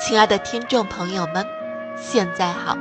[0.00, 1.44] 亲爱的听众朋友们，
[1.96, 2.78] 现在好，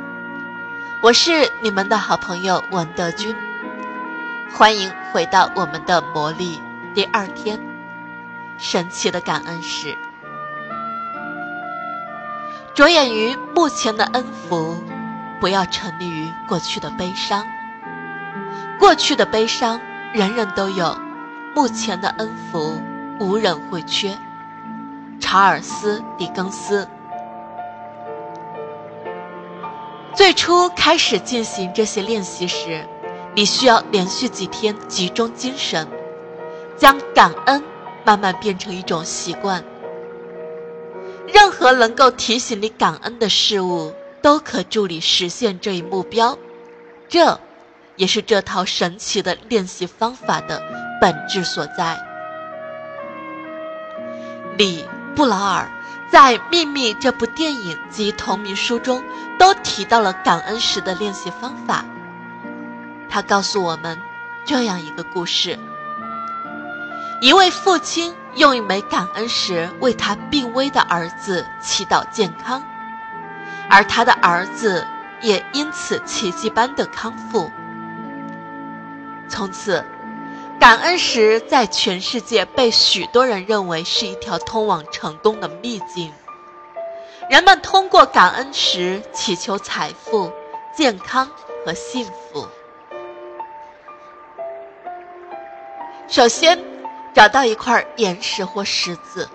[1.01, 3.35] 我是你们的好朋友文德军，
[4.53, 6.61] 欢迎回到我们的魔力
[6.93, 7.59] 第二天，
[8.59, 9.97] 神奇的感恩史。
[12.75, 14.77] 着眼于目前的恩福，
[15.39, 17.43] 不要沉溺于过去的悲伤。
[18.79, 19.81] 过去的悲伤
[20.13, 20.95] 人人都有，
[21.55, 22.79] 目前的恩福
[23.19, 24.15] 无人会缺。
[25.19, 26.87] 查尔斯·狄更斯。
[30.17, 32.83] 最初开始进行这些练习时，
[33.35, 35.87] 你需要连续几天集中精神，
[36.75, 37.63] 将感恩
[38.03, 39.63] 慢慢变成一种习惯。
[41.31, 46.35] 任何能够提醒你感恩的事物，都可助你实现这一目标。
[47.07, 47.39] 这，
[47.95, 50.63] 也是这套神奇的练习方法的
[50.99, 51.95] 本质所在。
[54.57, 54.83] 李。
[55.15, 55.67] 布劳尔
[56.11, 59.01] 在《秘密》这部电影及同名书中
[59.37, 61.85] 都提到了感恩时的练习方法。
[63.09, 63.97] 他告诉我们
[64.45, 65.57] 这样一个故事：
[67.21, 72.63] 一位父亲用一枚感恩石为他病危的儿子祈祷健康，
[73.69, 74.85] 而他的儿子
[75.21, 77.49] 也因此奇迹般的康复。
[79.29, 79.83] 从此。
[80.59, 86.11] 感恩石在全世界被许多人认为是一条通往成功的秘境。
[87.29, 90.31] 人们通过感恩石祈求财富、
[90.73, 91.29] 健康
[91.65, 92.47] 和幸福。
[96.07, 96.57] 首先，
[97.13, 99.27] 找到一块岩石或石子，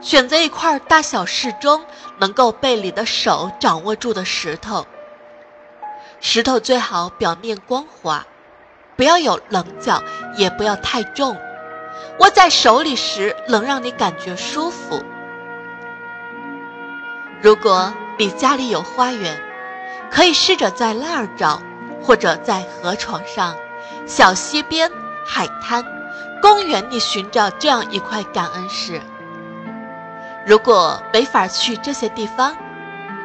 [0.00, 1.84] 选择一块大小适中、
[2.18, 4.84] 能够被你的手掌握住的石头。
[6.18, 8.26] 石头最好表面光滑。
[8.96, 10.02] 不要有棱角，
[10.36, 11.36] 也不要太重，
[12.18, 15.02] 握在手里时能让你感觉舒服。
[17.42, 19.36] 如果你家里有花园，
[20.08, 21.60] 可以试着在那儿找，
[22.00, 23.56] 或者在河床上、
[24.06, 24.88] 小溪边、
[25.26, 25.84] 海滩、
[26.40, 29.00] 公园里寻找这样一块感恩石。
[30.46, 32.54] 如果没法去这些地方，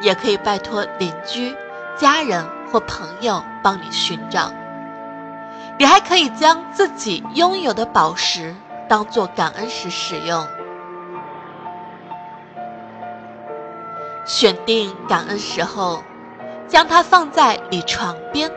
[0.00, 1.54] 也可以拜托邻居、
[1.96, 4.52] 家人或朋友帮你寻找。
[5.78, 8.52] 你还可以将自己拥有的宝石
[8.88, 10.44] 当做感恩石使用。
[14.28, 16.04] 选定感恩时候，
[16.68, 18.52] 将它放在你床边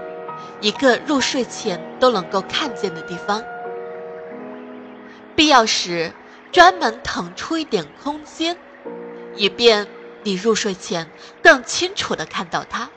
[0.59, 3.42] 一个入睡前都能够看见的地方。
[5.34, 6.12] 必要时，
[6.52, 8.58] 专门腾出一点空间，
[9.34, 9.88] 以便
[10.24, 11.10] 你入睡前
[11.42, 12.90] 更清楚地看到它。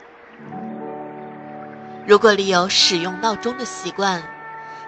[2.05, 4.21] 如果你有使用闹钟的习惯，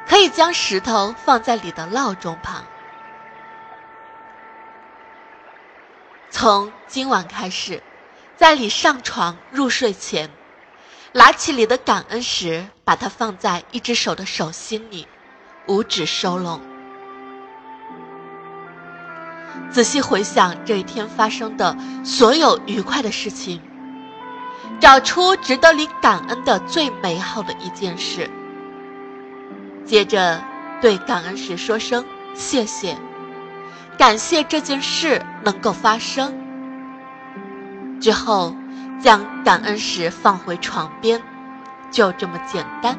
[0.10, 2.66] 可以将石头放在你的闹钟旁。
[6.40, 7.82] 从今晚开始，
[8.36, 10.30] 在你上床入睡前，
[11.12, 15.08] 拿起你的感恩石，把它放在一只手的手心里，
[15.66, 16.62] 五指收拢。
[19.72, 23.60] 仔细回想这一天发生的所有愉快的事情。
[24.80, 28.30] 找出值得你感恩的最美好的一件事，
[29.84, 30.40] 接着
[30.84, 32.06] 对感恩石说声
[32.36, 32.96] 谢谢，
[33.98, 36.34] 感谢这件事能够发生。
[38.00, 38.56] 之后
[39.02, 41.22] 将感恩石放回床边，
[41.90, 42.98] 就这么简单。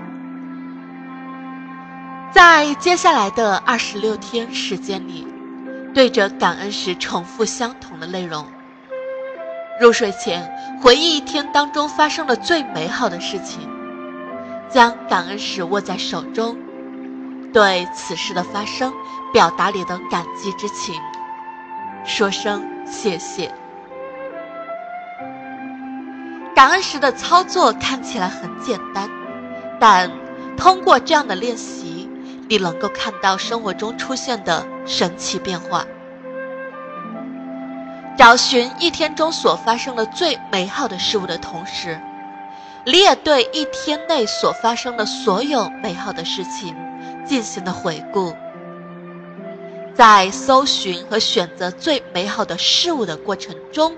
[2.33, 5.27] 在接下来的二十六天时间里，
[5.95, 8.45] 对着感恩石重复相同的内容。
[9.81, 10.51] 入睡前，
[10.83, 13.61] 回忆一天当中发生的最美好的事情，
[14.69, 16.59] 将感恩石握在手中，
[17.53, 18.93] 对此事的发生
[19.33, 20.95] 表达你的感激之情，
[22.05, 23.53] 说声谢谢。
[26.55, 29.09] 感恩时的操作看起来很简单，
[29.79, 30.11] 但
[30.57, 32.11] 通过这样的练习，
[32.49, 35.85] 你能够看到生活中出现的神奇变化。
[38.17, 42.01] 找寻一天中所发生的最美好的事物的同时，
[42.85, 46.75] 你也对一天内所发生的所有美好的事情
[47.25, 48.35] 进行了回顾。
[49.99, 53.97] 在搜寻和选择最美好的事物的过程中，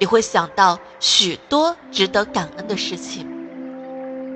[0.00, 3.24] 你会想到许多值得感恩的事情，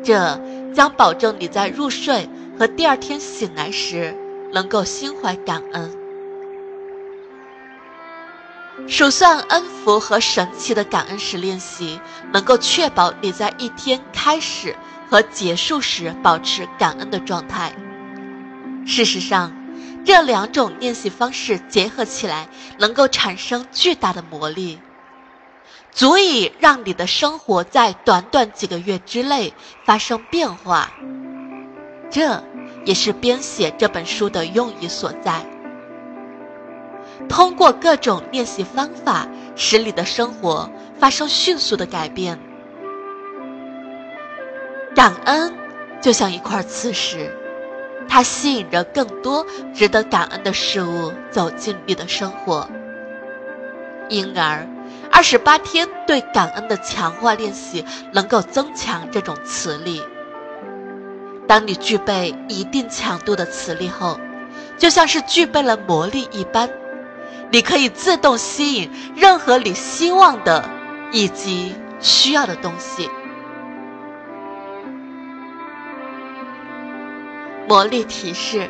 [0.04, 0.40] 这
[0.72, 4.16] 将保证你在入睡和第二天醒来时
[4.52, 5.90] 能够心怀感恩。
[8.86, 12.00] 数算恩福和神奇的感恩时练习，
[12.32, 14.76] 能够确保你在一天开始
[15.10, 17.72] 和结束时保持感恩的状态。
[18.86, 19.52] 事实上，
[20.04, 24.80] 这两种练习方式结合起来，能够产生巨大的魔力。
[25.90, 29.52] 足以让你的生活在短短几个月之内
[29.84, 30.90] 发生变化。
[32.10, 32.42] 这
[32.84, 35.44] 也是编写这本书的用意所在。
[37.28, 42.40] 通过各种练习方法，使你的生活发生迅速的改变。
[44.94, 45.54] 感恩
[46.00, 47.34] 就像一块磁石，
[48.08, 52.68] 它吸引着更多值得感恩的事物走进你的生活。
[54.08, 54.68] 因而，
[55.10, 60.02] 二十八天对感恩的强化练习能够增强这种磁力。
[61.48, 64.18] 当你具备一定强度的磁力后，
[64.76, 66.68] 就像是具备了魔力一般，
[67.50, 70.68] 你可以自动吸引任何你希望的
[71.10, 73.08] 以及需要的东西。
[77.72, 78.68] 魔力提示：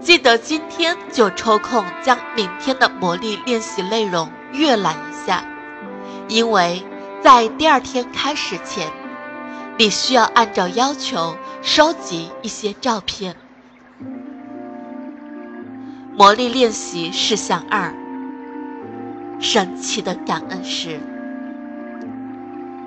[0.00, 5.44] 记得今天就抽空将明天的魔力练习内容阅览一下，
[6.26, 6.82] 因为
[7.20, 8.90] 在第二天开始前，
[9.76, 13.36] 你需要按照要求收集一些照片。
[16.16, 17.92] 魔力练习事项二：
[19.38, 20.98] 神奇的感恩石。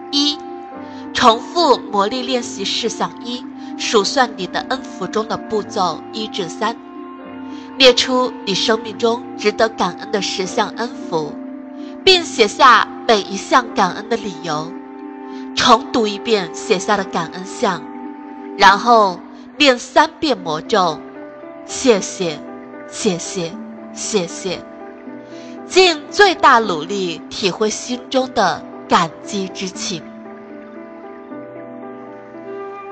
[0.10, 0.40] 一、
[1.14, 3.46] 重复魔力练习事项一。
[3.78, 6.76] 数算你的恩福中的步骤一至三，
[7.78, 11.34] 列出你生命中值得感恩的十项恩福，
[12.04, 14.72] 并写下每一项感恩的理由。
[15.56, 17.84] 重读一遍写下的感恩项，
[18.58, 19.20] 然后
[19.58, 21.00] 念三遍魔咒：
[21.66, 22.40] 谢谢，
[22.88, 23.52] 谢谢，
[23.94, 24.60] 谢谢。
[25.66, 30.04] 尽最大努力体会心中的感激之情。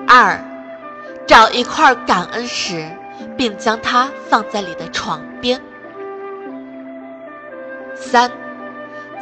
[0.08, 0.51] 二。
[1.32, 2.92] 找一块感恩石，
[3.38, 5.62] 并将它放在你的床边。
[7.96, 8.30] 三，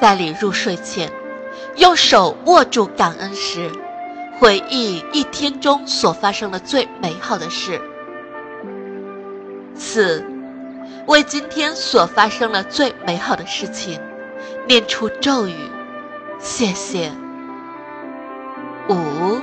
[0.02, 1.12] 在你入睡前，
[1.76, 3.70] 用手握住感恩石，
[4.40, 7.80] 回忆一天中所发生的最美好的事。
[9.76, 10.26] 四，
[11.06, 14.02] 为今天所发生的最美好的事情，
[14.68, 15.54] 念出咒语，
[16.40, 17.12] 谢谢。
[18.90, 19.40] 五。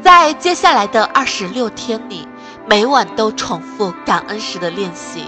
[0.00, 2.26] 在接下来的二十六天里，
[2.66, 5.24] 每晚都重复感恩时的练习。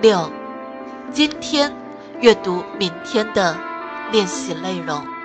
[0.00, 0.30] 六，
[1.12, 1.74] 今天
[2.20, 3.56] 阅读明天的
[4.10, 5.15] 练习内容。